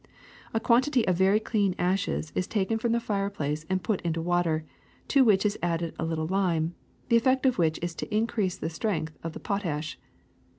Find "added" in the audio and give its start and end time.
5.61-5.93